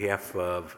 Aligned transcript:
behalf 0.00 0.36
of 0.36 0.76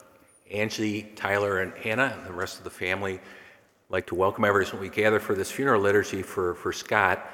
Angie, 0.48 1.02
Tyler, 1.16 1.58
and 1.58 1.72
Hannah, 1.72 2.14
and 2.16 2.24
the 2.24 2.32
rest 2.32 2.58
of 2.58 2.64
the 2.64 2.70
family, 2.70 3.14
I'd 3.14 3.90
like 3.90 4.06
to 4.06 4.14
welcome 4.14 4.44
everyone. 4.44 4.78
We 4.78 4.88
gather 4.88 5.18
for 5.18 5.34
this 5.34 5.50
funeral 5.50 5.82
liturgy 5.82 6.22
for, 6.22 6.54
for 6.54 6.72
Scott, 6.72 7.28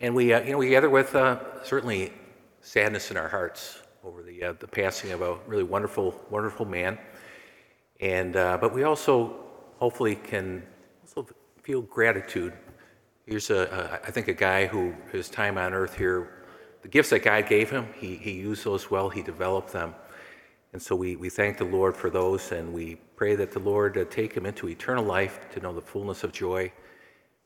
and 0.00 0.14
we, 0.14 0.32
uh, 0.32 0.40
you 0.40 0.52
know, 0.52 0.58
we 0.58 0.70
gather 0.70 0.88
with 0.88 1.14
uh, 1.14 1.62
certainly 1.62 2.10
sadness 2.62 3.10
in 3.10 3.18
our 3.18 3.28
hearts 3.28 3.82
over 4.02 4.22
the, 4.22 4.42
uh, 4.42 4.54
the 4.60 4.66
passing 4.66 5.12
of 5.12 5.20
a 5.20 5.36
really 5.46 5.62
wonderful, 5.62 6.18
wonderful 6.30 6.64
man. 6.64 6.98
And, 8.00 8.34
uh, 8.34 8.56
but 8.58 8.72
we 8.72 8.84
also 8.84 9.36
hopefully 9.76 10.14
can 10.16 10.62
also 11.02 11.28
feel 11.62 11.82
gratitude. 11.82 12.54
Here's 13.26 13.50
a, 13.50 14.00
a, 14.02 14.08
I 14.08 14.10
think 14.10 14.28
a 14.28 14.34
guy 14.34 14.64
who 14.64 14.94
his 15.12 15.28
time 15.28 15.58
on 15.58 15.74
earth 15.74 15.98
here, 15.98 16.46
the 16.80 16.88
gifts 16.88 17.10
that 17.10 17.22
God 17.22 17.46
gave 17.46 17.68
him, 17.68 17.88
he, 17.94 18.16
he 18.16 18.32
used 18.32 18.64
those 18.64 18.90
well, 18.90 19.10
he 19.10 19.20
developed 19.20 19.74
them. 19.74 19.94
And 20.76 20.82
so 20.82 20.94
we, 20.94 21.16
we 21.16 21.30
thank 21.30 21.56
the 21.56 21.64
Lord 21.64 21.96
for 21.96 22.10
those, 22.10 22.52
and 22.52 22.70
we 22.70 22.96
pray 23.16 23.34
that 23.34 23.50
the 23.50 23.60
Lord 23.60 23.96
uh, 23.96 24.04
take 24.10 24.34
him 24.34 24.44
into 24.44 24.68
eternal 24.68 25.02
life 25.02 25.48
to 25.54 25.60
know 25.60 25.72
the 25.72 25.80
fullness 25.80 26.22
of 26.22 26.32
joy, 26.32 26.70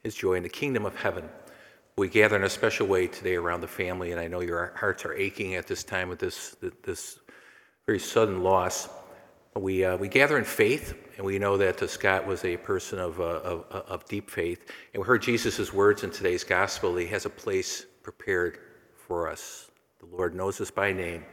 his 0.03 0.17
joy 0.17 0.35
in 0.35 0.43
the 0.43 0.49
kingdom 0.49 0.85
of 0.85 0.97
heaven. 0.97 1.29
We 1.97 2.09
gather 2.09 2.35
in 2.35 2.43
a 2.43 2.51
special 2.51 2.89
way 2.89 3.07
today 3.07 3.37
around 3.37 3.61
the 3.61 3.69
family, 3.69 4.11
and 4.11 4.21
I 4.21 4.27
know 4.27 4.41
your 4.41 4.73
hearts 4.75 5.05
are 5.05 5.15
aching 5.15 5.55
at 5.55 5.69
this 5.69 5.85
time 5.85 6.09
with 6.09 6.19
this, 6.19 6.57
this 6.83 7.21
very 7.87 8.01
sudden 8.01 8.43
loss. 8.43 8.89
We, 9.55 9.85
uh, 9.85 9.97
we 9.97 10.09
gather 10.09 10.37
in 10.37 10.43
faith, 10.43 10.97
and 11.17 11.25
we 11.25 11.39
know 11.39 11.57
that 11.57 11.81
uh, 11.81 11.87
Scott 11.87 12.27
was 12.27 12.45
a 12.45 12.57
person 12.57 12.99
of, 12.99 13.21
uh, 13.21 13.23
of, 13.23 13.65
of, 13.71 14.05
deep 14.07 14.29
faith. 14.29 14.73
And 14.93 15.05
we 15.05 15.07
heard 15.07 15.23
Jesus' 15.23 15.73
words 15.73 16.03
in 16.03 16.11
today's 16.11 16.43
gospel. 16.43 16.97
He 16.97 17.07
has 17.07 17.27
a 17.27 17.31
place 17.31 17.87
prepared 18.03 18.59
for 18.97 19.29
us. 19.29 19.71
The 20.01 20.07
Lord 20.07 20.35
knows 20.35 20.61
us 20.61 20.73
by 20.73 20.93
name. 20.93 21.25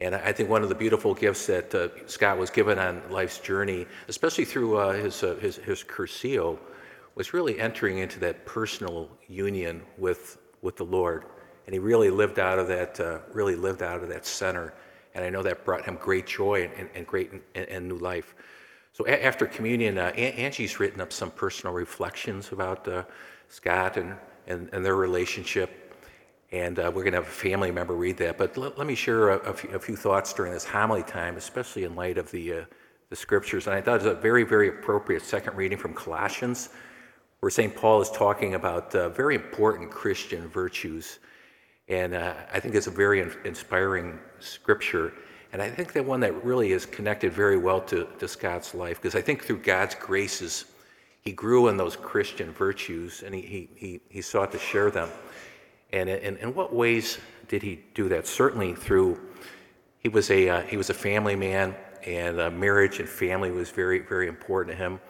And 0.00 0.14
I 0.14 0.32
think 0.32 0.48
one 0.48 0.62
of 0.62 0.68
the 0.68 0.76
beautiful 0.76 1.12
gifts 1.12 1.46
that 1.46 1.74
uh, 1.74 1.88
Scott 2.06 2.38
was 2.38 2.50
given 2.50 2.78
on 2.78 3.02
life's 3.10 3.38
journey, 3.38 3.84
especially 4.06 4.44
through 4.44 4.76
uh, 4.76 4.92
his, 4.92 5.24
uh, 5.24 5.34
his, 5.40 5.56
his 5.56 5.82
Cursillo, 5.82 6.58
was 7.16 7.34
really 7.34 7.58
entering 7.58 7.98
into 7.98 8.20
that 8.20 8.46
personal 8.46 9.08
union 9.26 9.82
with, 9.96 10.38
with 10.62 10.76
the 10.76 10.84
Lord. 10.84 11.24
And 11.66 11.74
he 11.74 11.80
really 11.80 12.10
lived 12.10 12.38
out 12.38 12.60
of 12.60 12.68
that, 12.68 13.00
uh, 13.00 13.18
really 13.32 13.56
lived 13.56 13.82
out 13.82 14.00
of 14.00 14.08
that 14.08 14.24
center. 14.24 14.72
And 15.14 15.24
I 15.24 15.30
know 15.30 15.42
that 15.42 15.64
brought 15.64 15.84
him 15.84 15.98
great 16.00 16.28
joy 16.28 16.70
and, 16.76 16.88
and 16.94 17.04
great 17.04 17.32
and, 17.32 17.42
and, 17.56 17.88
new 17.88 17.98
life. 17.98 18.36
So 18.92 19.04
a- 19.04 19.24
after 19.24 19.46
communion, 19.46 19.98
uh, 19.98 20.12
Angie's 20.14 20.78
written 20.78 21.00
up 21.00 21.12
some 21.12 21.32
personal 21.32 21.74
reflections 21.74 22.52
about 22.52 22.86
uh, 22.86 23.02
Scott 23.48 23.96
and, 23.96 24.14
and, 24.46 24.70
and 24.72 24.84
their 24.84 24.94
relationship 24.94 25.87
and 26.50 26.78
uh, 26.78 26.90
we're 26.94 27.02
going 27.02 27.12
to 27.12 27.18
have 27.18 27.26
a 27.26 27.30
family 27.30 27.70
member 27.70 27.94
read 27.94 28.16
that. 28.18 28.38
But 28.38 28.56
let, 28.56 28.78
let 28.78 28.86
me 28.86 28.94
share 28.94 29.30
a, 29.30 29.52
few, 29.52 29.96
thoughts 29.96 30.32
during 30.32 30.52
this 30.52 30.64
homily 30.64 31.02
time, 31.02 31.36
especially 31.36 31.84
in 31.84 31.94
light 31.94 32.16
of 32.16 32.30
the, 32.30 32.52
uh, 32.52 32.64
the 33.10 33.16
scriptures. 33.16 33.66
And 33.66 33.76
I 33.76 33.82
thought 33.82 34.00
it 34.00 34.04
was 34.04 34.12
a 34.12 34.20
very, 34.20 34.44
very 34.44 34.68
appropriate 34.68 35.22
second 35.22 35.56
reading 35.56 35.76
from 35.76 35.92
Colossians, 35.92 36.70
where 37.40 37.50
St. 37.50 37.74
Paul 37.76 38.00
is 38.00 38.10
talking 38.10 38.54
about 38.54 38.94
uh, 38.94 39.10
very 39.10 39.34
important 39.34 39.90
Christian 39.90 40.48
virtues. 40.48 41.18
And 41.88 42.14
uh, 42.14 42.34
I 42.52 42.60
think 42.60 42.74
it's 42.74 42.86
a 42.86 42.92
very 42.92 43.20
in- 43.20 43.36
inspiring 43.44 44.18
scripture. 44.40 45.12
And 45.52 45.60
I 45.60 45.68
think 45.68 45.92
that 45.92 46.04
one 46.04 46.20
that 46.20 46.44
really 46.44 46.72
is 46.72 46.86
connected 46.86 47.32
very 47.32 47.58
well 47.58 47.80
to, 47.82 48.06
to 48.18 48.26
Scott's 48.26 48.74
life, 48.74 49.00
because 49.02 49.14
I 49.14 49.20
think 49.20 49.44
through 49.44 49.58
God's 49.58 49.94
graces, 49.94 50.64
he 51.20 51.32
grew 51.32 51.68
in 51.68 51.76
those 51.76 51.94
Christian 51.94 52.52
virtues 52.52 53.22
and 53.22 53.34
he, 53.34 53.42
he, 53.42 53.68
he, 53.76 54.00
he 54.08 54.22
sought 54.22 54.50
to 54.52 54.58
share 54.58 54.90
them. 54.90 55.10
And 55.92 56.08
in, 56.08 56.54
what 56.54 56.74
ways 56.74 57.18
did 57.48 57.62
he 57.62 57.80
do 57.94 58.08
that? 58.10 58.26
Certainly 58.26 58.74
through, 58.74 59.20
he 60.00 60.08
was 60.08 60.30
a, 60.30 60.48
uh, 60.48 60.60
he 60.62 60.76
was 60.76 60.90
a 60.90 60.94
family 60.94 61.34
man, 61.34 61.74
and 62.06 62.40
uh, 62.40 62.50
marriage 62.50 63.00
and 63.00 63.08
family 63.08 63.50
was 63.50 63.70
very, 63.70 64.00
very 64.00 64.28
important 64.28 64.76
to 64.76 64.82
him. 64.82 65.00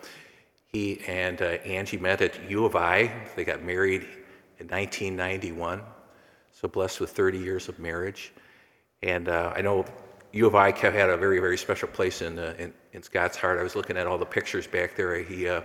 He 0.66 1.00
and 1.06 1.40
uh, 1.40 1.44
Angie 1.64 1.96
met 1.96 2.20
at 2.20 2.48
U 2.50 2.64
of 2.64 2.76
I. 2.76 3.12
They 3.34 3.44
got 3.44 3.62
married 3.62 4.02
in 4.58 4.66
1991, 4.68 5.82
so 6.52 6.68
blessed 6.68 7.00
with 7.00 7.10
30 7.10 7.38
years 7.38 7.68
of 7.68 7.78
marriage. 7.78 8.32
And 9.02 9.28
uh, 9.28 9.52
I 9.56 9.62
know 9.62 9.84
U 10.32 10.46
of 10.46 10.54
I 10.54 10.72
had 10.72 11.10
a 11.10 11.16
very, 11.16 11.38
very 11.38 11.56
special 11.56 11.88
place 11.88 12.20
in, 12.20 12.38
uh, 12.38 12.54
in, 12.58 12.74
in, 12.92 13.02
Scott's 13.02 13.36
heart. 13.36 13.58
I 13.58 13.62
was 13.62 13.74
looking 13.74 13.96
at 13.96 14.06
all 14.06 14.18
the 14.18 14.26
pictures 14.26 14.66
back 14.66 14.94
there. 14.94 15.16
He, 15.22 15.48
uh, 15.48 15.62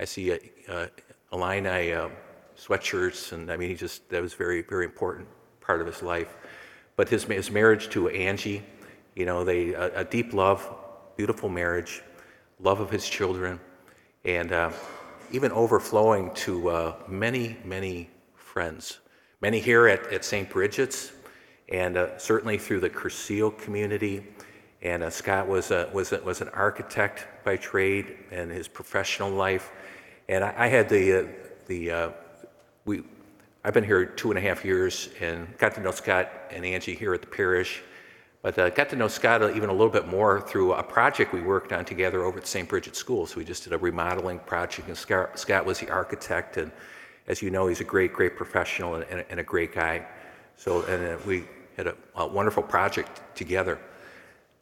I 0.00 0.04
see 0.04 0.32
uh, 0.68 0.86
Illini 1.32 1.92
uh, 1.92 2.08
sweatshirts, 2.56 3.32
and 3.32 3.50
I 3.50 3.56
mean, 3.56 3.68
he 3.68 3.74
just, 3.74 4.08
that 4.10 4.22
was 4.22 4.34
very, 4.34 4.62
very 4.62 4.84
important 4.84 5.28
part 5.60 5.80
of 5.80 5.86
his 5.86 6.02
life. 6.02 6.36
But 6.96 7.08
his, 7.08 7.24
his 7.24 7.50
marriage 7.50 7.88
to 7.90 8.08
Angie, 8.08 8.62
you 9.14 9.26
know, 9.26 9.44
they, 9.44 9.74
a, 9.74 10.00
a 10.00 10.04
deep 10.04 10.32
love, 10.32 10.68
beautiful 11.16 11.48
marriage, 11.48 12.02
love 12.60 12.80
of 12.80 12.90
his 12.90 13.08
children, 13.08 13.60
and 14.24 14.52
uh, 14.52 14.70
even 15.32 15.52
overflowing 15.52 16.32
to 16.34 16.68
uh, 16.68 16.96
many, 17.08 17.56
many 17.64 18.10
friends. 18.34 19.00
Many 19.40 19.60
here 19.60 19.88
at, 19.88 20.12
at 20.12 20.24
St. 20.24 20.48
Bridget's, 20.48 21.12
and 21.68 21.96
uh, 21.96 22.16
certainly 22.18 22.58
through 22.58 22.80
the 22.80 22.90
Cursillo 22.90 23.56
community. 23.58 24.24
And 24.82 25.02
uh, 25.02 25.10
Scott 25.10 25.48
was, 25.48 25.70
a, 25.70 25.90
was, 25.92 26.12
a, 26.12 26.20
was 26.22 26.40
an 26.40 26.50
architect 26.50 27.26
by 27.44 27.56
trade 27.56 28.16
and 28.30 28.50
his 28.50 28.68
professional 28.68 29.30
life. 29.30 29.72
And 30.28 30.44
I, 30.44 30.54
I 30.56 30.68
had 30.68 30.88
the, 30.88 31.12
uh, 31.12 31.26
the 31.66 31.90
uh, 31.90 32.10
we, 32.84 33.02
I've 33.64 33.72
been 33.72 33.84
here 33.84 34.04
two 34.04 34.30
and 34.30 34.38
a 34.38 34.42
half 34.42 34.64
years 34.64 35.08
and 35.20 35.56
got 35.58 35.74
to 35.74 35.80
know 35.80 35.90
Scott 35.90 36.30
and 36.50 36.64
Angie 36.64 36.94
here 36.94 37.14
at 37.14 37.22
the 37.22 37.26
parish, 37.26 37.82
but 38.42 38.58
uh, 38.58 38.68
got 38.70 38.90
to 38.90 38.96
know 38.96 39.08
Scott 39.08 39.42
even 39.56 39.70
a 39.70 39.72
little 39.72 39.92
bit 39.92 40.06
more 40.06 40.42
through 40.42 40.74
a 40.74 40.82
project 40.82 41.32
we 41.32 41.40
worked 41.40 41.72
on 41.72 41.84
together 41.86 42.24
over 42.24 42.38
at 42.38 42.46
St. 42.46 42.68
Bridget 42.68 42.94
School. 42.94 43.26
So 43.26 43.38
we 43.38 43.44
just 43.44 43.64
did 43.64 43.72
a 43.72 43.78
remodeling 43.78 44.38
project, 44.40 44.88
and 44.88 44.96
Scott, 44.96 45.38
Scott 45.38 45.64
was 45.64 45.80
the 45.80 45.88
architect, 45.88 46.58
and 46.58 46.70
as 47.26 47.40
you 47.40 47.50
know, 47.50 47.66
he's 47.66 47.80
a 47.80 47.84
great, 47.84 48.12
great 48.12 48.36
professional 48.36 48.96
and, 48.96 49.04
and, 49.04 49.24
and 49.30 49.40
a 49.40 49.42
great 49.44 49.74
guy. 49.74 50.06
So, 50.56 50.82
and 50.84 51.14
uh, 51.14 51.18
we 51.26 51.44
had 51.78 51.86
a, 51.86 51.96
a, 52.16 52.26
wonderful 52.26 52.62
project 52.62 53.22
together. 53.34 53.78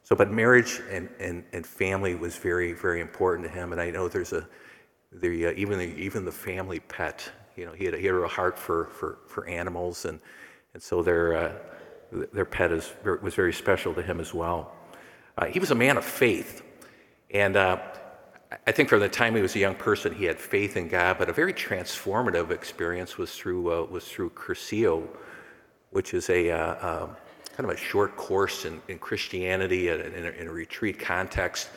So, 0.05 0.15
but 0.15 0.31
marriage 0.31 0.81
and, 0.91 1.09
and, 1.19 1.45
and 1.53 1.67
family 1.67 2.15
was 2.15 2.37
very, 2.37 2.73
very 2.73 3.01
important 3.01 3.49
to 3.49 3.53
him, 3.53 3.73
and 3.73 3.81
I 3.81 3.91
know 3.91 4.07
there's 4.07 4.33
a, 4.33 4.47
the, 5.11 5.47
uh, 5.47 5.53
even, 5.57 5.79
the, 5.79 5.93
even 5.97 6.25
the 6.25 6.33
family 6.33 6.79
pet 6.79 7.29
you 7.57 7.67
know, 7.67 7.73
he 7.73 7.85
had, 7.85 7.95
he 7.95 8.07
had 8.07 8.15
a 8.15 8.29
heart 8.29 8.59
for, 8.59 8.87
for, 8.87 9.19
for 9.27 9.47
animals, 9.47 10.05
and, 10.05 10.21
and 10.75 10.83
so 10.83 11.03
their, 11.03 11.37
uh, 11.37 11.53
their 12.33 12.45
pet 12.45 12.73
is, 12.73 12.93
was 13.23 13.35
very 13.35 13.53
special 13.53 13.95
to 13.95 14.03
him 14.03 14.21
as 14.21 14.33
well. 14.35 14.73
Uh, 15.39 15.47
he 15.47 15.59
was 15.59 15.71
a 15.71 15.75
man 15.75 15.97
of 15.97 16.05
faith, 16.05 16.63
and 17.31 17.57
uh, 17.57 17.79
I 18.67 18.73
think 18.73 18.89
from 18.89 19.01
the 19.01 19.09
time 19.09 19.35
he 19.35 19.43
was 19.43 19.57
a 19.57 19.59
young 19.59 19.75
person, 19.75 20.15
he 20.15 20.25
had 20.25 20.39
faith 20.39 20.77
in 20.77 20.89
God, 20.89 21.19
but 21.19 21.29
a 21.29 21.33
very 21.33 21.55
transformative 21.55 22.51
experience 22.51 23.17
was 23.17 23.35
through, 23.35 23.73
uh, 23.73 23.85
was 23.87 24.07
through 24.07 24.31
Cursillo, 24.31 25.07
which 25.91 26.15
is 26.15 26.29
a 26.31 26.51
uh, 26.51 27.05
um, 27.05 27.17
kind 27.57 27.71
of 27.71 27.77
a 27.77 27.79
short 27.79 28.17
course 28.17 28.65
in, 28.65 28.81
in 28.89 28.99
Christianity 28.99 29.89
in 29.89 30.01
a, 30.01 30.31
in 30.31 30.49
a 30.49 30.53
retreat 30.53 30.99
context. 30.99 31.69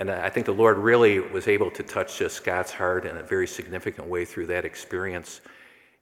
And 0.00 0.10
I 0.10 0.30
think 0.30 0.46
the 0.46 0.54
Lord 0.54 0.78
really 0.78 1.20
was 1.20 1.46
able 1.46 1.70
to 1.72 1.82
touch 1.82 2.22
uh, 2.22 2.28
Scott's 2.30 2.72
heart 2.72 3.04
in 3.04 3.18
a 3.18 3.22
very 3.22 3.46
significant 3.46 4.08
way 4.08 4.24
through 4.24 4.46
that 4.46 4.64
experience. 4.64 5.42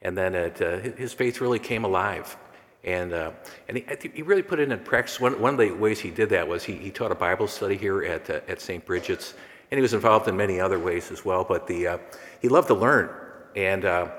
And 0.02 0.16
then 0.16 0.36
it, 0.36 0.62
uh, 0.62 0.78
his 0.78 1.12
faith 1.12 1.40
really 1.40 1.58
came 1.58 1.82
alive. 1.82 2.36
And, 2.84 3.12
uh, 3.12 3.32
and 3.66 3.78
he, 3.78 3.84
he, 4.14 4.22
really 4.22 4.44
put 4.44 4.60
it 4.60 4.70
in 4.70 4.78
practice. 4.78 5.18
One, 5.18 5.40
one 5.40 5.54
of 5.54 5.58
the 5.58 5.72
ways 5.72 5.98
he 5.98 6.12
did 6.12 6.30
that 6.30 6.46
was 6.46 6.62
he, 6.62 6.74
he 6.74 6.92
taught 6.92 7.10
a 7.10 7.16
Bible 7.16 7.48
study 7.48 7.76
here 7.76 8.04
at, 8.04 8.30
uh, 8.30 8.40
at 8.46 8.60
St. 8.60 8.86
Bridget's, 8.86 9.34
and 9.72 9.78
he 9.78 9.82
was 9.82 9.94
involved 9.94 10.28
in 10.28 10.36
many 10.36 10.60
other 10.60 10.78
ways 10.78 11.10
as 11.10 11.24
well. 11.24 11.42
But 11.42 11.66
the, 11.66 11.88
uh, 11.88 11.98
he 12.40 12.48
loved 12.48 12.68
to 12.68 12.74
learn, 12.74 13.10
and, 13.56 13.84
uh, 13.84 14.10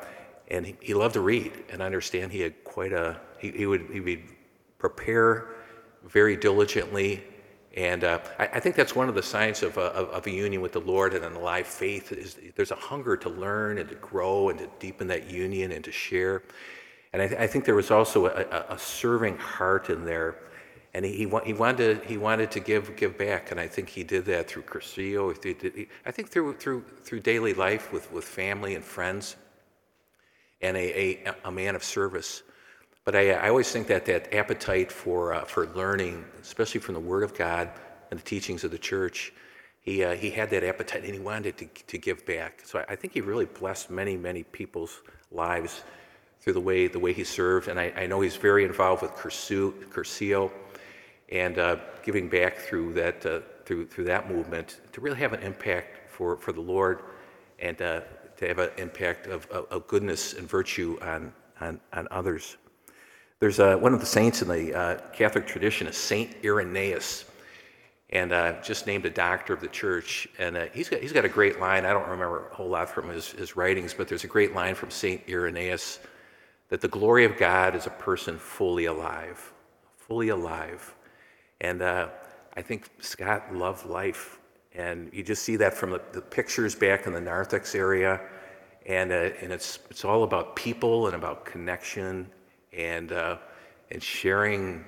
and 0.49 0.65
he, 0.65 0.75
he, 0.81 0.93
loved 0.93 1.13
to 1.13 1.21
read 1.21 1.53
and 1.69 1.81
I 1.81 1.85
understand. 1.85 2.33
He 2.33 2.41
had 2.41 2.65
quite 2.65 2.91
a, 2.91 3.17
he, 3.37 3.51
he, 3.51 3.65
would, 3.65 3.87
he 3.93 4.01
would 4.01 4.23
prepare 4.77 5.55
very 6.03 6.35
diligently 6.35 7.23
and 7.75 8.03
uh, 8.03 8.19
I, 8.39 8.45
I, 8.53 8.59
think 8.59 8.75
that's 8.75 8.95
one 8.95 9.09
of 9.09 9.15
the 9.15 9.21
signs 9.21 9.61
of, 9.61 9.77
uh, 9.77 9.91
of, 9.91 10.25
a 10.25 10.31
union 10.31 10.61
with 10.61 10.71
the 10.71 10.81
Lord 10.81 11.13
and 11.13 11.23
an 11.23 11.33
alive 11.33 11.67
faith 11.67 12.11
is 12.11 12.37
there's 12.55 12.71
a 12.71 12.75
hunger 12.75 13.15
to 13.17 13.29
learn 13.29 13.77
and 13.77 13.87
to 13.89 13.95
grow 13.95 14.49
and 14.49 14.57
to 14.57 14.67
deepen 14.79 15.07
that 15.07 15.29
union 15.29 15.71
and 15.71 15.83
to 15.83 15.91
share. 15.91 16.41
And 17.13 17.21
I, 17.21 17.27
th- 17.27 17.39
I 17.39 17.45
think 17.45 17.65
there 17.65 17.75
was 17.75 17.91
also 17.91 18.25
a, 18.25 18.65
a, 18.69 18.77
serving 18.77 19.37
heart 19.37 19.89
in 19.89 20.03
there. 20.03 20.37
And 20.95 21.05
he, 21.05 21.11
he, 21.11 21.29
he, 21.45 21.53
wanted, 21.53 22.01
to, 22.01 22.07
he 22.07 22.17
wanted 22.17 22.49
to 22.51 22.59
give, 22.59 22.95
give 22.95 23.17
back. 23.17 23.51
And 23.51 23.59
I 23.59 23.67
think 23.67 23.89
he 23.89 24.03
did 24.03 24.25
that 24.25 24.47
through 24.47 24.63
Cursillo. 24.63 25.31
I 26.05 26.11
think 26.11 26.29
through, 26.29 26.55
through, 26.55 26.83
through 27.03 27.19
daily 27.19 27.53
life 27.53 27.93
with, 27.93 28.11
with 28.11 28.25
family 28.25 28.73
and 28.73 28.83
friends 28.83 29.35
and 30.61 30.75
a, 30.75 31.27
a, 31.27 31.35
a 31.45 31.51
man 31.51 31.75
of 31.75 31.83
service. 31.83 32.41
But 33.09 33.15
I, 33.15 33.31
I 33.31 33.49
always 33.49 33.71
think 33.71 33.87
that 33.87 34.05
that 34.05 34.35
appetite 34.35 34.91
for, 34.91 35.33
uh, 35.33 35.43
for 35.43 35.65
learning, 35.69 36.23
especially 36.43 36.79
from 36.79 36.93
the 36.93 36.99
Word 36.99 37.23
of 37.23 37.33
God 37.33 37.71
and 38.11 38.19
the 38.19 38.23
teachings 38.23 38.63
of 38.63 38.69
the 38.69 38.77
church, 38.77 39.33
he, 39.81 40.03
uh, 40.03 40.13
he 40.13 40.29
had 40.29 40.51
that 40.51 40.63
appetite 40.63 41.03
and 41.03 41.15
he 41.15 41.19
wanted 41.19 41.57
to, 41.57 41.65
to 41.87 41.97
give 41.97 42.23
back. 42.27 42.61
So 42.65 42.77
I, 42.77 42.93
I 42.93 42.95
think 42.95 43.13
he 43.13 43.21
really 43.21 43.45
blessed 43.45 43.89
many, 43.89 44.15
many 44.15 44.43
people's 44.43 45.01
lives 45.31 45.81
through 46.39 46.53
the 46.53 46.59
way, 46.59 46.85
the 46.85 46.99
way 46.99 47.11
he 47.11 47.23
served. 47.23 47.67
And 47.67 47.79
I, 47.79 47.91
I 47.97 48.05
know 48.05 48.21
he's 48.21 48.35
very 48.35 48.63
involved 48.63 49.01
with 49.01 49.13
Cursillo. 49.13 50.51
and 51.31 51.57
uh, 51.57 51.77
giving 52.03 52.29
back 52.29 52.57
through 52.57 52.93
that, 52.93 53.25
uh, 53.25 53.39
through, 53.65 53.87
through 53.87 54.05
that 54.05 54.29
movement 54.29 54.81
to 54.91 55.01
really 55.01 55.17
have 55.17 55.33
an 55.33 55.41
impact 55.41 56.11
for, 56.11 56.37
for 56.37 56.51
the 56.51 56.61
Lord 56.61 57.01
and 57.57 57.81
uh, 57.81 58.01
to 58.37 58.47
have 58.47 58.59
an 58.59 58.69
impact 58.77 59.25
of, 59.25 59.47
of, 59.47 59.65
of, 59.71 59.87
goodness 59.87 60.33
and 60.33 60.47
virtue 60.47 60.99
on, 61.01 61.33
on, 61.59 61.79
on 61.91 62.07
others. 62.11 62.57
There's 63.39 63.61
uh, 63.61 63.77
one 63.77 63.93
of 63.93 64.01
the 64.01 64.05
saints 64.05 64.41
in 64.41 64.49
the 64.49 64.77
uh, 64.77 64.97
Catholic 65.13 65.47
tradition 65.47 65.87
is 65.87 65.95
Saint 65.95 66.35
Irenaeus, 66.43 67.23
and 68.09 68.33
uh, 68.33 68.61
just 68.61 68.85
named 68.85 69.05
a 69.05 69.09
doctor 69.09 69.53
of 69.53 69.61
the 69.61 69.69
church. 69.69 70.27
And 70.37 70.57
uh, 70.57 70.65
he's, 70.73 70.89
got, 70.89 70.99
he's 70.99 71.13
got 71.13 71.23
a 71.23 71.29
great 71.29 71.57
line. 71.57 71.85
I 71.85 71.93
don't 71.93 72.09
remember 72.09 72.49
a 72.49 72.55
whole 72.55 72.67
lot 72.67 72.89
from 72.89 73.07
his, 73.07 73.31
his 73.31 73.55
writings, 73.55 73.93
but 73.93 74.09
there's 74.09 74.25
a 74.25 74.27
great 74.27 74.53
line 74.53 74.75
from 74.75 74.91
Saint 74.91 75.21
Irenaeus 75.29 75.99
that 76.67 76.81
the 76.81 76.89
glory 76.89 77.23
of 77.23 77.37
God 77.37 77.77
is 77.77 77.87
a 77.87 77.91
person 77.91 78.37
fully 78.37 78.85
alive, 78.85 79.53
fully 79.95 80.29
alive. 80.29 80.93
And 81.61 81.81
uh, 81.81 82.09
I 82.57 82.61
think 82.61 82.89
Scott 82.99 83.55
loved 83.55 83.85
life. 83.85 84.37
And 84.75 85.09
you 85.13 85.23
just 85.23 85.43
see 85.43 85.55
that 85.55 85.73
from 85.73 85.91
the, 85.91 86.01
the 86.11 86.21
pictures 86.21 86.75
back 86.75 87.07
in 87.07 87.13
the 87.13 87.21
narthex 87.21 87.73
area. 87.73 88.19
And, 88.85 89.13
uh, 89.13 89.29
and 89.41 89.53
it's, 89.53 89.79
it's 89.89 90.03
all 90.03 90.23
about 90.23 90.57
people 90.57 91.07
and 91.07 91.15
about 91.15 91.45
connection 91.45 92.29
and, 92.73 93.11
uh, 93.11 93.37
and 93.91 94.01
sharing 94.01 94.85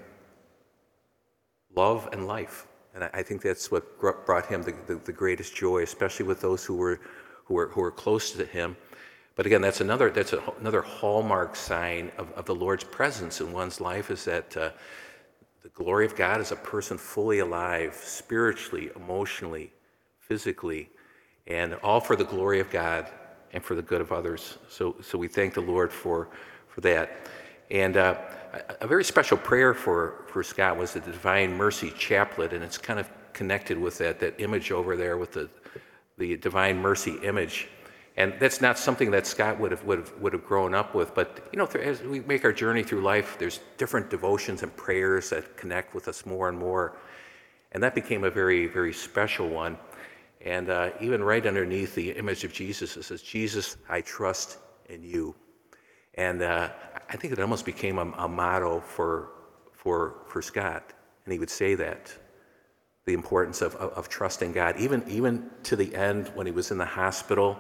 love 1.75 2.09
and 2.11 2.27
life. 2.27 2.67
And 2.93 3.03
I, 3.03 3.09
I 3.13 3.23
think 3.23 3.41
that's 3.41 3.71
what 3.71 3.99
brought 3.99 4.45
him 4.47 4.63
the, 4.63 4.73
the, 4.87 4.95
the, 4.95 5.13
greatest 5.13 5.55
joy, 5.55 5.83
especially 5.83 6.25
with 6.25 6.41
those 6.41 6.65
who 6.65 6.75
were, 6.75 6.99
who 7.45 7.53
were, 7.53 7.67
who 7.69 7.81
were 7.81 7.91
close 7.91 8.31
to 8.31 8.45
him. 8.45 8.75
But 9.35 9.45
again, 9.45 9.61
that's 9.61 9.81
another, 9.81 10.09
that's 10.09 10.33
a, 10.33 10.43
another 10.59 10.81
hallmark 10.81 11.55
sign 11.55 12.11
of, 12.17 12.31
of 12.33 12.45
the 12.45 12.55
Lord's 12.55 12.83
presence 12.83 13.39
in 13.39 13.51
one's 13.53 13.79
life 13.79 14.11
is 14.11 14.25
that 14.25 14.55
uh, 14.57 14.71
the 15.63 15.69
glory 15.69 16.05
of 16.05 16.15
God 16.15 16.41
is 16.41 16.51
a 16.51 16.55
person 16.57 16.97
fully 16.97 17.39
alive, 17.39 17.95
spiritually, 17.95 18.89
emotionally, 18.95 19.71
physically, 20.19 20.89
and 21.47 21.75
all 21.75 21.99
for 21.99 22.15
the 22.15 22.23
glory 22.23 22.59
of 22.59 22.69
God 22.69 23.09
and 23.53 23.63
for 23.63 23.75
the 23.75 23.81
good 23.81 24.01
of 24.01 24.11
others. 24.11 24.57
So, 24.69 24.95
so 25.01 25.17
we 25.17 25.27
thank 25.27 25.53
the 25.53 25.61
Lord 25.61 25.91
for, 25.91 26.29
for 26.67 26.81
that. 26.81 27.27
And 27.71 27.95
uh, 27.95 28.15
a 28.81 28.85
very 28.85 29.06
special 29.06 29.38
prayer 29.38 29.73
for, 29.73 30.25
for 30.27 30.44
Scott 30.44 30.77
was 30.77 30.91
the 30.91 31.00
Divine 31.00 31.56
Mercy 31.56 31.89
Chaplet, 31.91 32.51
and 32.51 32.62
it's 32.63 32.77
kind 32.77 33.00
of 33.00 33.09
connected 33.31 33.79
with 33.79 33.97
that, 34.00 34.19
that 34.19 34.39
image 34.41 34.71
over 34.71 34.97
there 34.97 35.18
with 35.18 35.31
the, 35.31 35.50
the 36.18 36.35
Divine 36.35 36.77
Mercy 36.77 37.18
image. 37.23 37.69
And 38.18 38.33
that's 38.39 38.59
not 38.59 38.77
something 38.77 39.09
that 39.12 39.25
Scott 39.25 39.57
would 39.57 39.71
have, 39.71 39.85
would 39.85 40.00
have, 40.00 40.13
would 40.19 40.33
have 40.33 40.45
grown 40.45 40.75
up 40.75 40.94
with, 40.94 41.15
but 41.15 41.47
you 41.53 41.57
know, 41.57 41.65
as 41.65 42.01
we 42.01 42.19
make 42.19 42.44
our 42.44 42.51
journey 42.51 42.83
through 42.83 43.01
life, 43.01 43.38
there's 43.39 43.62
different 43.77 44.09
devotions 44.09 44.63
and 44.63 44.75
prayers 44.75 45.29
that 45.29 45.56
connect 45.56 45.95
with 45.95 46.09
us 46.09 46.25
more 46.25 46.50
and 46.50 46.57
more. 46.59 46.97
And 47.71 47.81
that 47.81 47.95
became 47.95 48.25
a 48.25 48.29
very, 48.29 48.67
very 48.67 48.91
special 48.91 49.47
one. 49.47 49.77
And 50.41 50.69
uh, 50.69 50.89
even 51.00 51.24
right 51.24 51.45
underneath 51.45 51.95
the 51.95 52.12
image 52.12 52.44
of 52.44 52.51
Jesus, 52.51 52.97
it 52.97 53.03
says, 53.03 53.21
Jesus, 53.21 53.77
I 53.88 54.01
trust 54.01 54.57
in 54.89 55.03
you. 55.03 55.35
And 56.15 56.41
uh, 56.41 56.69
I 57.11 57.17
think 57.17 57.33
it 57.33 57.39
almost 57.39 57.65
became 57.65 57.99
a, 57.99 58.09
a 58.17 58.27
motto 58.27 58.79
for, 58.79 59.31
for, 59.73 60.15
for 60.27 60.41
Scott. 60.41 60.93
And 61.25 61.33
he 61.33 61.39
would 61.39 61.49
say 61.49 61.75
that 61.75 62.11
the 63.05 63.13
importance 63.13 63.61
of, 63.61 63.75
of, 63.75 63.91
of, 63.93 64.07
trusting 64.07 64.53
God, 64.53 64.77
even, 64.79 65.03
even 65.09 65.49
to 65.63 65.75
the 65.75 65.93
end 65.93 66.29
when 66.35 66.45
he 66.45 66.53
was 66.53 66.71
in 66.71 66.77
the 66.77 66.85
hospital 66.85 67.57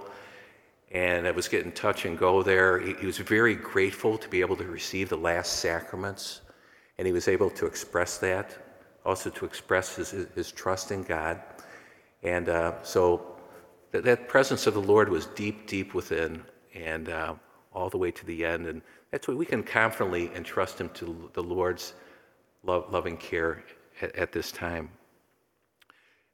and 0.91 1.25
it 1.25 1.35
was 1.35 1.47
getting 1.47 1.71
touch 1.73 2.05
and 2.05 2.17
go 2.17 2.43
there. 2.43 2.79
He, 2.79 2.93
he 2.93 3.05
was 3.05 3.17
very 3.17 3.55
grateful 3.55 4.17
to 4.17 4.29
be 4.29 4.39
able 4.39 4.55
to 4.57 4.65
receive 4.65 5.09
the 5.09 5.17
last 5.17 5.59
sacraments, 5.59 6.41
and 6.97 7.07
he 7.07 7.13
was 7.13 7.27
able 7.27 7.49
to 7.51 7.65
express 7.65 8.17
that, 8.19 8.57
also 9.05 9.29
to 9.29 9.45
express 9.45 9.95
his, 9.95 10.11
his, 10.11 10.27
his 10.35 10.51
trust 10.51 10.91
in 10.91 11.03
God. 11.03 11.41
And 12.23 12.49
uh, 12.49 12.83
so 12.83 13.37
that, 13.91 14.03
that, 14.03 14.27
presence 14.27 14.67
of 14.67 14.73
the 14.73 14.81
Lord 14.81 15.09
was 15.09 15.27
deep, 15.27 15.65
deep 15.65 15.93
within, 15.93 16.43
and 16.75 17.09
uh, 17.09 17.35
all 17.73 17.89
the 17.89 17.97
way 17.97 18.11
to 18.11 18.25
the 18.25 18.45
end. 18.45 18.67
And 18.67 18.81
that's 19.11 19.27
why 19.27 19.33
we 19.33 19.45
can 19.45 19.61
confidently 19.61 20.31
entrust 20.35 20.79
him 20.79 20.89
to 20.95 21.29
the 21.33 21.43
Lord's 21.43 21.93
love, 22.63 22.91
loving 22.91 23.17
care 23.17 23.63
at, 24.01 24.15
at, 24.15 24.31
this 24.31 24.51
time. 24.51 24.89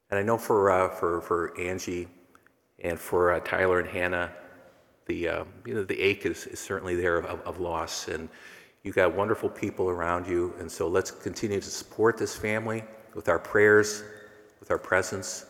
And 0.09 0.19
I 0.19 0.23
know 0.23 0.37
for, 0.37 0.71
uh, 0.71 0.89
for, 0.89 1.21
for 1.21 1.59
Angie 1.59 2.07
and 2.79 2.99
for 2.99 3.33
uh, 3.33 3.39
Tyler 3.39 3.79
and 3.79 3.89
Hannah, 3.89 4.31
the, 5.07 5.27
uh, 5.27 5.43
you 5.65 5.73
know, 5.73 5.83
the 5.83 5.99
ache 5.99 6.25
is, 6.25 6.45
is 6.45 6.59
certainly 6.59 6.95
there 6.95 7.17
of, 7.17 7.41
of, 7.41 7.59
loss. 7.59 8.09
And 8.09 8.29
you've 8.83 8.95
got 8.95 9.15
wonderful 9.15 9.49
people 9.49 9.89
around 9.89 10.27
you. 10.27 10.53
And 10.59 10.71
so 10.71 10.87
let's 10.87 11.09
continue 11.09 11.59
to 11.59 11.69
support 11.69 12.17
this 12.17 12.35
family 12.35 12.83
with 13.15 13.27
our 13.27 13.39
prayers, 13.39 14.03
with 14.59 14.69
our 14.69 14.77
presence. 14.77 15.47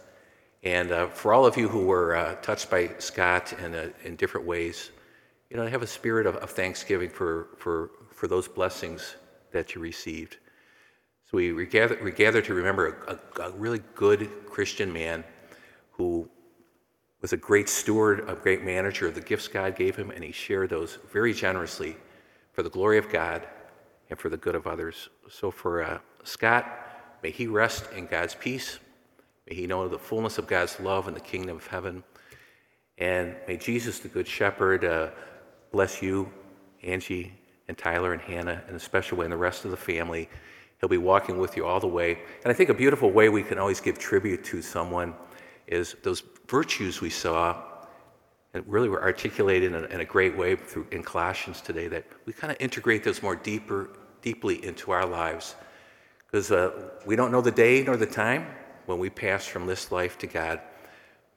And 0.64 0.92
uh, 0.92 1.08
for 1.08 1.34
all 1.34 1.46
of 1.46 1.58
you 1.58 1.68
who 1.68 1.86
were 1.86 2.16
uh, 2.16 2.36
touched 2.36 2.70
by 2.70 2.92
Scott 3.00 3.54
in, 3.60 3.94
in 4.04 4.16
different 4.16 4.48
ways, 4.48 4.92
you 5.50 5.58
know, 5.58 5.66
have 5.68 5.82
a 5.82 5.88
spirit 5.88 6.26
of, 6.26 6.36
of 6.38 6.52
thanksgiving 6.52 7.10
for, 7.10 7.48
for, 7.58 7.92
for 8.12 8.28
those 8.28 8.48
blessings 8.48 9.16
that 9.52 9.76
you 9.76 9.82
received. 9.82 10.38
So 11.30 11.38
we 11.38 11.52
regather, 11.52 11.98
regather 12.02 12.42
to 12.42 12.54
remember 12.54 13.20
a, 13.38 13.42
a, 13.42 13.50
a 13.50 13.52
really 13.52 13.82
good 13.96 14.30
Christian 14.46 14.92
man 14.92 15.24
who 15.92 16.30
was 17.22 17.34
a 17.34 17.38
great 17.38 17.68
steward, 17.68 18.30
a 18.30 18.36
great 18.36 18.64
manager 18.64 19.08
of 19.08 19.16
the 19.16 19.22
gifts 19.22 19.48
God 19.48 19.76
gave 19.76 19.96
him, 19.96 20.12
and 20.12 20.24
he 20.24 20.32
shared 20.32 20.70
those 20.70 21.00
very 21.12 21.34
generously 21.34 21.98
for 22.52 22.64
the 22.64 22.70
glory 22.70 22.98
of 22.98 23.10
God 23.10 23.48
and 24.10 24.20
for 24.20 24.30
the 24.30 24.38
good 24.38 24.56
of 24.56 24.68
others. 24.68 25.10
So 25.30 25.52
for 25.52 25.84
uh, 25.84 26.00
Scott, 26.24 26.66
may 27.24 27.32
he 27.32 27.48
rest 27.48 27.92
in 27.96 28.06
God's 28.06 28.36
peace. 28.36 28.80
May 29.50 29.56
he 29.56 29.68
know 29.68 29.88
the 29.88 30.00
fullness 30.00 30.38
of 30.38 30.48
God's 30.48 30.80
love 30.80 31.08
in 31.08 31.14
the 31.14 31.20
kingdom 31.20 31.58
of 31.58 31.68
heaven. 31.68 32.04
And 32.98 33.36
may 33.48 33.58
Jesus, 33.58 34.00
the 34.00 34.08
Good 34.08 34.28
Shepherd, 34.28 34.84
uh, 34.86 35.10
bless 35.72 36.02
you, 36.02 36.32
Angie, 36.84 37.34
and 37.68 37.78
Tyler, 37.78 38.14
and 38.14 38.22
Hannah, 38.22 38.64
in 38.70 38.76
a 38.76 38.80
special 38.80 39.18
way, 39.18 39.26
and 39.26 39.32
the 39.32 39.38
rest 39.38 39.66
of 39.66 39.72
the 39.72 39.78
family. 39.78 40.30
He'll 40.80 40.90
be 40.90 40.98
walking 40.98 41.38
with 41.38 41.58
you 41.58 41.66
all 41.66 41.80
the 41.80 41.88
way. 41.88 42.20
And 42.44 42.52
I 42.52 42.54
think 42.54 42.70
a 42.70 42.74
beautiful 42.74 43.12
way 43.12 43.30
we 43.30 43.44
can 43.44 43.58
always 43.58 43.82
give 43.82 43.98
tribute 43.98 44.44
to 44.46 44.62
someone 44.62 45.16
is 45.66 45.96
those 46.04 46.24
virtues 46.48 47.02
we 47.02 47.10
saw 47.10 47.62
and 48.54 48.64
really 48.68 48.90
were 48.90 49.04
articulated 49.04 49.74
in 49.74 49.84
a, 49.84 49.88
in 49.88 50.02
a 50.02 50.06
great 50.06 50.38
way 50.38 50.56
through 50.56 50.88
in 50.92 51.04
Colossians 51.04 51.62
today 51.62 51.88
that 51.88 52.06
we 52.26 52.34
kind 52.34 52.52
of 52.52 52.58
integrate 52.60 53.04
those 53.04 53.22
more 53.22 53.36
deeper, 53.36 53.90
deeply 54.22 54.64
into 54.66 54.92
our 54.92 55.06
lives. 55.06 55.56
Because 56.26 56.52
uh, 56.52 56.90
we 57.06 57.16
don't 57.16 57.32
know 57.32 57.42
the 57.42 57.52
day 57.52 57.84
nor 57.84 57.98
the 57.98 58.06
time 58.06 58.48
when 58.86 59.00
we 59.00 59.10
pass 59.10 59.46
from 59.46 59.66
this 59.66 59.92
life 59.92 60.18
to 60.20 60.28
God, 60.28 60.62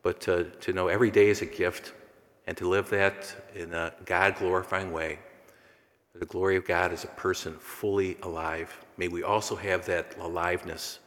but 0.03 0.21
to, 0.23 0.45
to 0.45 0.73
know 0.73 0.89
every 0.89 1.11
day 1.11 1.29
is 1.29 1.43
a 1.43 1.47
gift 1.47 1.93
and 2.51 2.57
to 2.57 2.69
live 2.69 2.91
that 2.91 3.33
in 3.55 3.73
a 3.73 3.93
God 4.07 4.35
glorifying 4.35 4.91
way. 4.91 5.21
The 6.17 6.27
glory 6.27 6.57
of 6.57 6.67
God 6.67 6.93
is 6.93 7.05
a 7.05 7.07
person 7.07 7.55
fully 7.61 8.17
alive. 8.25 8.77
May 8.97 9.07
we 9.07 9.23
also 9.23 9.55
have 9.55 9.87
that 9.87 10.17
aliveness 10.19 10.99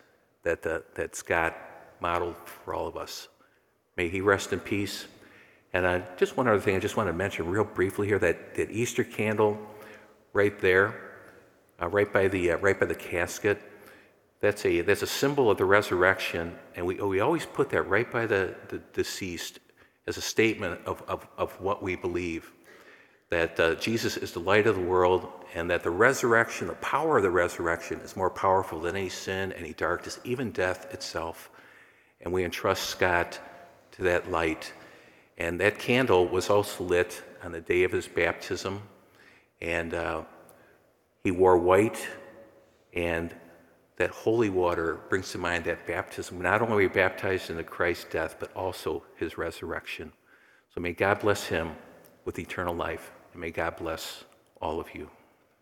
that, 0.44 0.66
uh, 0.66 0.80
that 0.96 1.18
Scott 1.18 1.54
modeled 2.00 2.38
for 2.46 2.74
all 2.74 2.88
of 2.88 2.96
us. 2.96 3.28
May 3.98 4.08
he 4.08 4.22
rest 4.22 4.54
in 4.54 4.62
peace. 4.62 5.06
And 5.74 5.86
uh, 5.86 6.00
just 6.16 6.38
one 6.38 6.48
other 6.48 6.62
thing 6.62 6.78
I 6.78 6.80
just 6.80 6.96
want 6.96 7.08
to 7.08 7.14
mention 7.14 7.50
real 7.50 7.66
briefly 7.66 8.08
here 8.08 8.20
that, 8.20 8.56
that 8.56 8.72
Easter 8.72 9.04
candle 9.04 9.60
right 10.32 10.58
there, 10.62 10.96
uh, 11.82 11.90
right 11.90 12.14
by 12.14 12.30
the 12.30 12.52
uh, 12.52 12.58
right 12.60 12.80
by 12.80 12.86
the 12.86 12.96
casket, 12.96 13.62
that's 14.40 14.66
a 14.66 14.80
that's 14.80 15.02
a 15.02 15.08
symbol 15.08 15.52
of 15.52 15.58
the 15.58 15.66
resurrection, 15.66 16.56
and 16.78 16.86
we 16.86 16.96
we 17.02 17.20
always 17.20 17.46
put 17.46 17.70
that 17.72 17.82
right 17.84 18.10
by 18.10 18.26
the, 18.26 18.56
the 18.70 18.78
deceased 18.94 19.60
as 20.08 20.18
a 20.18 20.22
statement 20.22 20.82
of, 20.86 21.02
of, 21.08 21.28
of 21.38 21.60
what 21.62 21.82
we 21.82 21.96
believe 21.96 22.52
that 23.34 23.60
uh, 23.60 23.74
Jesus 23.76 24.16
is 24.16 24.32
the 24.32 24.40
light 24.40 24.68
of 24.68 24.76
the 24.76 24.82
world, 24.82 25.28
and 25.56 25.68
that 25.68 25.82
the 25.82 25.90
resurrection, 25.90 26.68
the 26.68 26.74
power 26.76 27.18
of 27.18 27.24
the 27.24 27.32
resurrection, 27.32 28.00
is 28.02 28.16
more 28.16 28.30
powerful 28.30 28.80
than 28.80 28.96
any 28.96 29.10
sin, 29.10 29.52
any 29.54 29.74
darkness, 29.74 30.20
even 30.24 30.52
death 30.52 30.94
itself. 30.94 31.50
And 32.22 32.32
we 32.32 32.44
entrust 32.44 32.90
Scott 32.92 33.40
to 33.94 34.04
that 34.04 34.30
light. 34.30 34.72
And 35.40 35.60
that 35.62 35.80
candle 35.80 36.28
was 36.28 36.52
also 36.52 36.84
lit 36.84 37.24
on 37.44 37.52
the 37.52 37.62
day 37.62 37.84
of 37.84 37.92
his 37.92 38.08
baptism. 38.08 38.84
And 39.62 39.96
uh, 39.96 40.26
he 41.24 41.32
wore 41.32 41.58
white, 41.58 42.08
and 42.94 43.34
that 43.98 44.10
holy 44.10 44.50
water 44.50 45.00
brings 45.10 45.32
to 45.32 45.38
mind 45.38 45.66
that 45.66 45.86
baptism. 45.86 46.42
Not 46.42 46.62
only 46.62 46.74
were 46.74 46.80
we 46.82 46.88
baptized 46.88 47.50
into 47.50 47.64
Christ's 47.64 48.06
death, 48.06 48.38
but 48.40 48.52
also 48.56 49.04
his 49.16 49.38
resurrection. 49.38 50.12
So 50.74 50.82
may 50.82 50.94
God 50.94 51.20
bless 51.20 51.46
him 51.46 51.76
with 52.26 52.40
eternal 52.40 52.76
life, 52.76 53.12
and 53.32 53.42
may 53.42 53.52
God 53.52 53.76
bless 53.76 54.24
all 54.62 54.80
of 54.80 54.94
you. 54.96 55.10